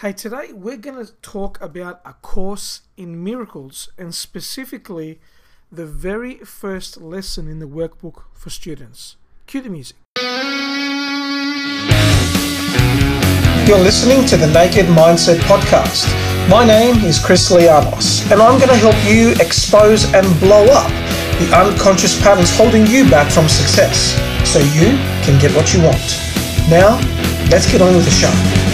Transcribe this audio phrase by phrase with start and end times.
[0.00, 5.20] Hey, today we're going to talk about a course in miracles and specifically
[5.72, 9.16] the very first lesson in the workbook for students.
[9.46, 9.96] Cue the music.
[13.66, 16.04] You're listening to the Naked Mindset Podcast.
[16.50, 20.90] My name is Chris Lianos, and I'm going to help you expose and blow up
[21.40, 24.12] the unconscious patterns holding you back from success
[24.46, 26.20] so you can get what you want.
[26.68, 27.00] Now,
[27.50, 28.65] let's get on with the show.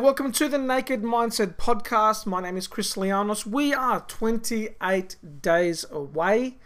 [0.00, 2.24] Welcome to the Naked Mindset Podcast.
[2.24, 3.44] My name is Chris Lianos.
[3.44, 6.56] We are 28 days away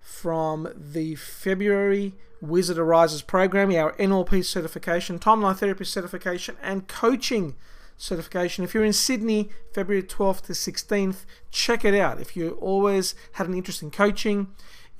[0.00, 7.54] from the February Wizard Arises program, our NLP certification, timeline therapy certification, and coaching
[7.96, 8.64] certification.
[8.64, 12.20] If you're in Sydney, February 12th to 16th, check it out.
[12.20, 14.48] If you always had an interest in coaching,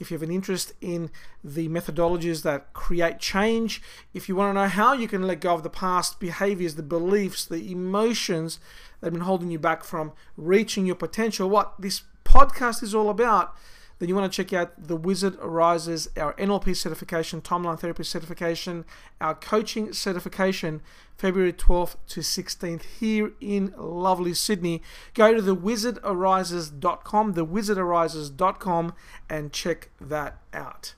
[0.00, 1.10] if you have an interest in
[1.45, 3.80] the methodologies that create change,
[4.14, 6.82] if you want to know how you can let go of the past behaviors, the
[6.82, 8.59] beliefs, the emotions
[9.01, 13.10] that have been holding you back from reaching your potential, what this podcast is all
[13.10, 13.54] about
[14.01, 18.87] then you want to check out The Wizard Arises, our NLP certification, timeline therapy certification,
[19.20, 20.80] our coaching certification,
[21.18, 24.82] February 12th to 16th here in lovely Sydney.
[25.12, 28.95] Go to thewizardarises.com, thewizardarises.com,
[29.28, 30.95] and check that out.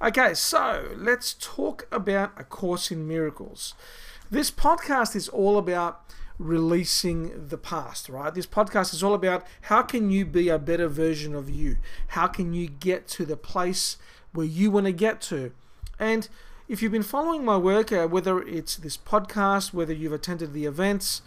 [0.00, 3.74] Okay, so let's talk about A Course in Miracles.
[4.30, 6.04] This podcast is all about
[6.40, 8.34] releasing the past, right?
[8.34, 11.76] This podcast is all about how can you be a better version of you?
[12.08, 13.98] How can you get to the place
[14.32, 15.52] where you want to get to?
[15.98, 16.28] And
[16.66, 20.64] if you've been following my work, uh, whether it's this podcast, whether you've attended the
[20.64, 21.20] events,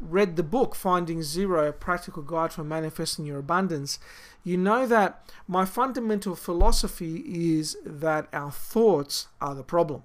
[0.00, 3.98] read the book Finding Zero, a practical guide for manifesting your abundance,
[4.44, 10.04] you know that my fundamental philosophy is that our thoughts are the problem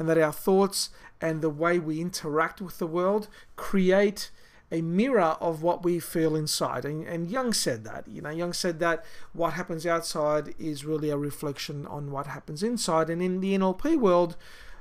[0.00, 0.88] and that our thoughts
[1.20, 4.30] and the way we interact with the world create
[4.72, 6.86] a mirror of what we feel inside.
[6.86, 8.08] And, and Jung said that.
[8.08, 9.04] You know, Jung said that
[9.34, 13.10] what happens outside is really a reflection on what happens inside.
[13.10, 14.36] And in the NLP world,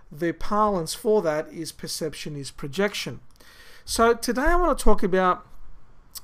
[0.10, 3.20] the parlance for that is perception is projection.
[3.84, 5.46] So today I want to talk about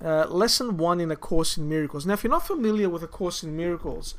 [0.01, 2.05] uh, lesson one in A Course in Miracles.
[2.05, 4.15] Now, if you're not familiar with A Course in Miracles,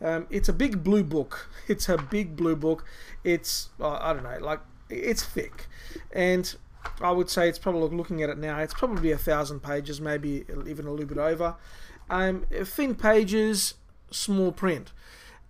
[0.00, 1.48] um, it's a big blue book.
[1.68, 2.84] It's a big blue book.
[3.22, 4.60] It's, uh, I don't know, like
[4.90, 5.66] it's thick,
[6.12, 6.54] and
[7.00, 8.58] I would say it's probably looking at it now.
[8.58, 11.56] It's probably a thousand pages, maybe even a little bit over.
[12.10, 13.74] Um, thin pages,
[14.10, 14.92] small print,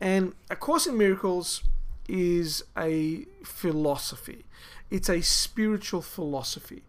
[0.01, 1.65] and A Course in Miracles
[2.09, 4.45] is a philosophy.
[4.91, 6.85] It's a spiritual philosophy,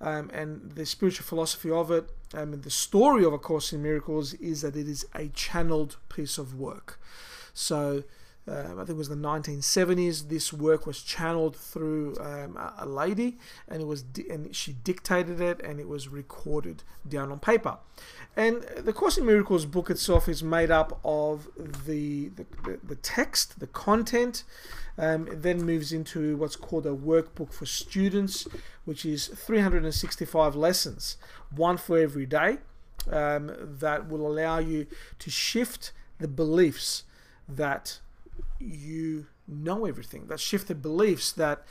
[0.00, 3.82] um, and the spiritual philosophy of it, um, and the story of A Course in
[3.82, 6.98] Miracles is that it is a channeled piece of work.
[7.52, 8.04] So
[8.48, 10.28] um, I think it was the 1970s.
[10.28, 15.60] This work was channeled through um, a lady, and it was and she dictated it,
[15.60, 17.78] and it was recorded down on paper.
[18.36, 21.48] And the Course in Miracles book itself is made up of
[21.84, 22.46] the the,
[22.82, 24.44] the text, the content.
[24.98, 28.46] Um, it then moves into what's called a workbook for students,
[28.84, 31.16] which is 365 lessons,
[31.54, 32.58] one for every day,
[33.10, 34.86] um, that will allow you
[35.20, 37.04] to shift the beliefs
[37.48, 38.00] that
[38.58, 40.26] you know everything.
[40.26, 41.64] That shifted beliefs that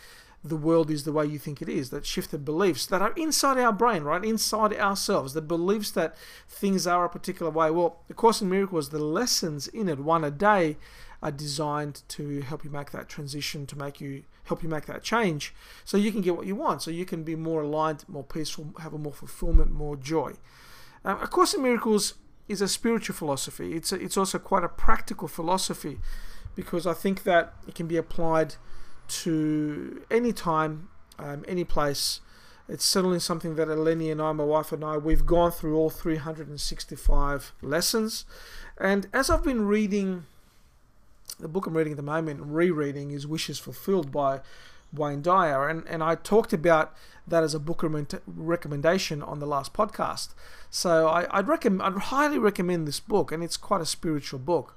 [0.44, 1.90] the world is the way you think it is.
[1.90, 4.24] That shifted beliefs that are inside our brain, right?
[4.24, 5.34] Inside ourselves.
[5.34, 6.16] The beliefs that
[6.48, 7.70] things are a particular way.
[7.72, 10.78] Well, the Course in Miracles, the lessons in it, one a day,
[11.22, 15.04] are designed to help you make that transition, to make you help you make that
[15.04, 15.54] change,
[15.86, 16.82] so you can get what you want.
[16.82, 20.34] So you can be more aligned, more peaceful, have a more fulfillment, more joy.
[21.06, 22.16] Um, a Course in Miracles
[22.48, 23.74] is a spiritual philosophy.
[23.74, 26.00] It's a, it's also quite a practical philosophy
[26.56, 28.56] because I think that it can be applied
[29.08, 32.22] to any time, um, any place.
[32.68, 35.90] It's certainly something that Eleni and I, my wife and I, we've gone through all
[35.90, 38.26] 365 lessons.
[38.78, 40.26] And as I've been reading
[41.40, 44.42] the book I'm reading at the moment, rereading, is Wishes Fulfilled by
[44.94, 45.68] Wayne Dyer.
[45.68, 46.94] And, and I talked about
[47.28, 47.84] that as a book
[48.28, 50.34] recommendation on the last podcast.
[50.70, 54.76] So I, would recommend, I'd highly recommend this book, and it's quite a spiritual book.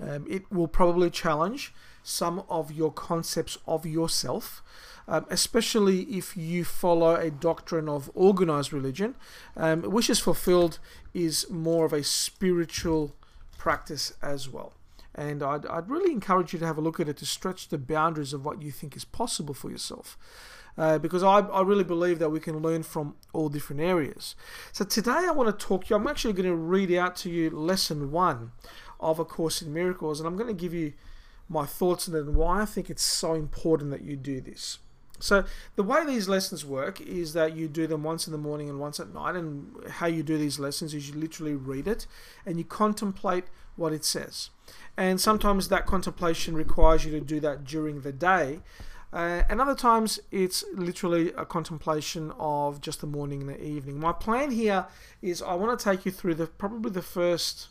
[0.00, 1.72] Um, it will probably challenge
[2.02, 4.62] some of your concepts of yourself,
[5.06, 9.14] um, especially if you follow a doctrine of organized religion.
[9.56, 10.78] Um, Wishes Fulfilled
[11.12, 13.14] is more of a spiritual
[13.56, 14.72] practice as well.
[15.14, 17.78] And I'd, I'd really encourage you to have a look at it to stretch the
[17.78, 20.16] boundaries of what you think is possible for yourself.
[20.78, 24.36] Uh, because I, I really believe that we can learn from all different areas.
[24.70, 27.30] So today I want to talk to you, I'm actually going to read out to
[27.30, 28.52] you lesson one
[29.00, 30.92] of A Course in Miracles, and I'm going to give you
[31.48, 34.78] my thoughts on it and why I think it's so important that you do this.
[35.20, 35.44] So
[35.76, 38.78] the way these lessons work is that you do them once in the morning and
[38.78, 39.34] once at night.
[39.34, 42.06] And how you do these lessons is you literally read it
[42.46, 43.44] and you contemplate
[43.76, 44.50] what it says.
[44.96, 48.60] And sometimes that contemplation requires you to do that during the day.
[49.12, 53.98] Uh, and other times it's literally a contemplation of just the morning and the evening.
[53.98, 54.86] My plan here
[55.22, 57.68] is I want to take you through the probably the first,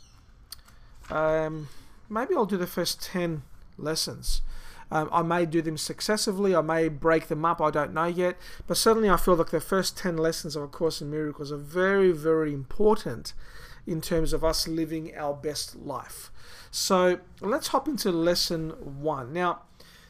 [1.09, 1.69] um,
[2.09, 3.43] maybe I'll do the first 10
[3.77, 4.41] lessons.
[4.89, 8.37] Um, I may do them successively, I may break them up, I don't know yet.
[8.67, 11.57] But certainly, I feel like the first 10 lessons of A Course in Miracles are
[11.57, 13.33] very, very important
[13.85, 16.31] in terms of us living our best life.
[16.71, 18.69] So let's hop into lesson
[19.01, 19.33] one.
[19.33, 19.61] Now,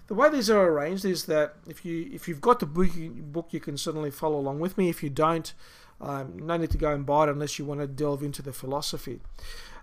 [0.07, 2.89] the way these are arranged is that if you if you've got the book,
[3.31, 4.89] book you can certainly follow along with me.
[4.89, 5.53] If you don't,
[5.99, 8.53] um, no need to go and buy it unless you want to delve into the
[8.53, 9.19] philosophy.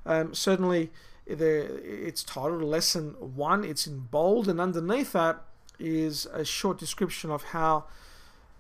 [0.07, 0.91] Um, certainly,
[1.27, 3.65] it's titled Lesson 1.
[3.65, 5.43] It's in bold, and underneath that
[5.79, 7.85] is a short description of how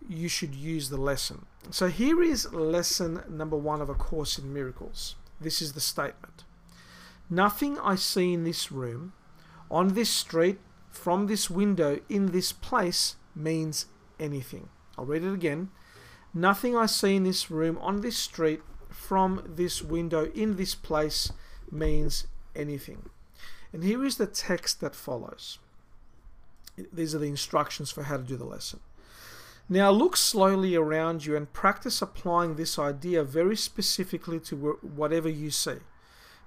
[0.08, 1.46] you should use the lesson.
[1.70, 5.16] So here is lesson number one of A Course in Miracles.
[5.40, 6.44] This is the statement
[7.30, 9.14] Nothing I see in this room,
[9.70, 10.58] on this street,
[10.90, 13.86] from this window, in this place means
[14.20, 14.68] anything.
[14.96, 15.70] I'll read it again.
[16.32, 18.60] Nothing I see in this room, on this street,
[18.94, 21.32] from this window, in this place
[21.70, 23.10] means anything.
[23.72, 25.58] And here is the text that follows.
[26.92, 28.80] These are the instructions for how to do the lesson.
[29.68, 35.50] Now look slowly around you and practice applying this idea very specifically to whatever you
[35.50, 35.78] see.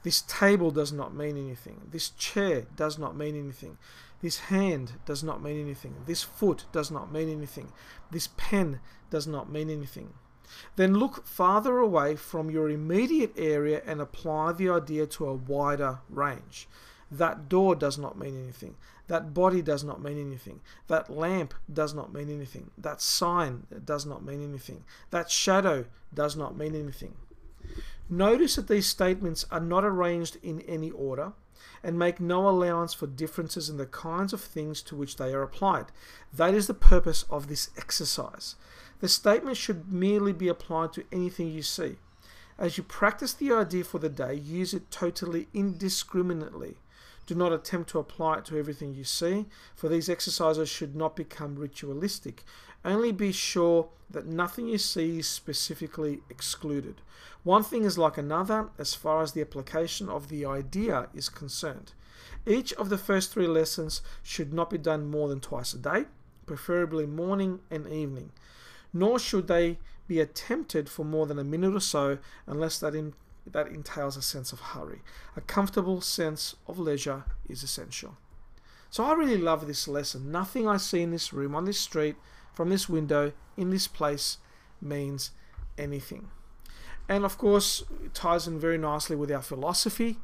[0.03, 1.81] This table does not mean anything.
[1.91, 3.77] This chair does not mean anything.
[4.21, 5.95] This hand does not mean anything.
[6.05, 7.73] This foot does not mean anything.
[8.11, 8.79] This pen
[9.09, 10.13] does not mean anything.
[10.75, 15.99] Then look farther away from your immediate area and apply the idea to a wider
[16.09, 16.67] range.
[17.11, 18.75] That door does not mean anything.
[19.07, 20.59] That body does not mean anything.
[20.87, 22.71] That lamp does not mean anything.
[22.77, 24.83] That sign does not mean anything.
[25.11, 27.15] That shadow does not mean anything.
[28.09, 31.33] Notice that these statements are not arranged in any order
[31.83, 35.41] and make no allowance for differences in the kinds of things to which they are
[35.41, 35.85] applied.
[36.33, 38.55] That is the purpose of this exercise.
[38.99, 41.97] The statement should merely be applied to anything you see.
[42.57, 46.77] As you practice the idea for the day, use it totally indiscriminately.
[47.27, 49.45] Do not attempt to apply it to everything you see,
[49.75, 52.43] for these exercises should not become ritualistic.
[52.83, 57.01] Only be sure that nothing you see is specifically excluded.
[57.43, 61.91] One thing is like another as far as the application of the idea is concerned.
[62.47, 66.05] Each of the first three lessons should not be done more than twice a day,
[66.45, 68.31] preferably morning and evening
[68.97, 69.77] nor should they
[70.07, 73.13] be attempted for more than a minute or so unless that, in,
[73.45, 75.01] that entails a sense of hurry.
[75.35, 78.17] A comfortable sense of leisure is essential.
[78.89, 80.31] So I really love this lesson.
[80.31, 82.15] Nothing I see in this room, on this street,
[82.53, 84.37] from this window, in this place
[84.81, 85.31] means
[85.77, 86.29] anything.
[87.09, 90.17] And of course, it ties in very nicely with our philosophy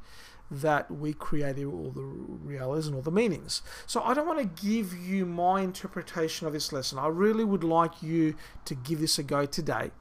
[0.62, 3.62] that we created all the realities and all the meanings.
[3.88, 7.00] So I don't want to give you my interpretation of this lesson.
[7.00, 8.36] I really would like you
[8.66, 9.92] to give this a go today.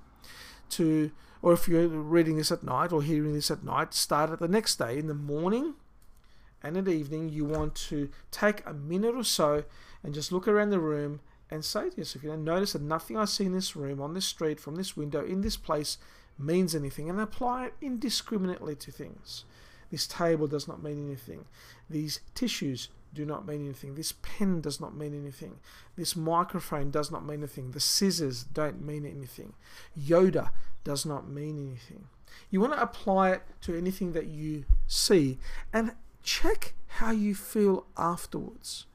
[0.71, 1.11] To
[1.43, 4.47] or if you're reading this at night or hearing this at night, start it the
[4.47, 5.75] next day in the morning
[6.63, 7.29] and at evening.
[7.29, 9.65] You want to take a minute or so
[10.05, 11.21] and just look around the room
[11.51, 14.15] and say to yourself, you know, notice that nothing I see in this room, on
[14.15, 15.99] this street, from this window, in this place
[16.39, 19.45] means anything, and apply it indiscriminately to things.
[19.93, 21.45] This table does not mean anything.
[21.89, 23.95] These tissues do not mean anything.
[23.95, 25.59] This pen does not mean anything.
[25.97, 27.73] This microphone does not mean anything.
[27.73, 29.53] The scissors don't mean anything.
[29.97, 30.49] Yoda
[30.83, 32.07] does not mean anything.
[32.51, 35.39] You want to apply it to anything that you see
[35.75, 38.87] and check how you feel afterwards.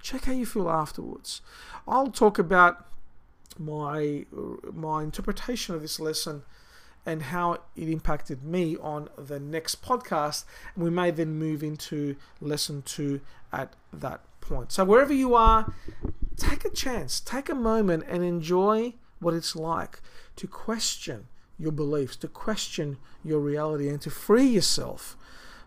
[0.00, 1.42] Check how you feel afterwards.
[1.86, 2.86] I'll talk about
[3.58, 4.24] my
[4.72, 6.44] my interpretation of this lesson
[7.06, 10.44] and how it impacted me on the next podcast.
[10.76, 13.20] We may then move into lesson two
[13.52, 14.72] at that point.
[14.72, 15.72] So, wherever you are,
[16.36, 20.00] take a chance, take a moment, and enjoy what it's like
[20.34, 25.16] to question your beliefs, to question your reality, and to free yourself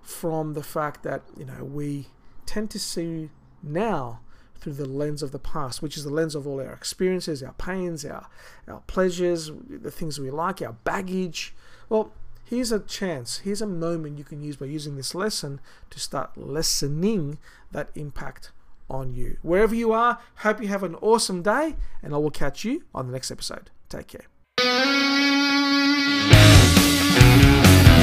[0.01, 2.07] from the fact that, you know, we
[2.45, 3.29] tend to see
[3.63, 4.19] now
[4.59, 7.53] through the lens of the past, which is the lens of all our experiences, our
[7.53, 8.27] pains, our,
[8.67, 11.53] our pleasures, the things we like, our baggage.
[11.87, 12.11] Well,
[12.43, 16.37] here's a chance, here's a moment you can use by using this lesson to start
[16.37, 17.37] lessening
[17.71, 18.51] that impact
[18.89, 19.37] on you.
[19.41, 23.07] Wherever you are, hope you have an awesome day, and I will catch you on
[23.07, 23.69] the next episode.
[23.87, 24.25] Take care.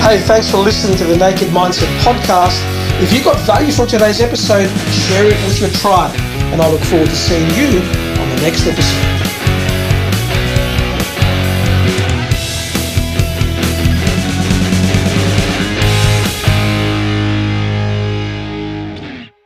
[0.07, 2.63] Hey, thanks for listening to the Naked Mindset podcast.
[3.03, 6.26] If you got value from today's episode, share it with your tribe.
[6.53, 7.81] And I look forward to seeing you
[8.21, 9.26] on the next episode.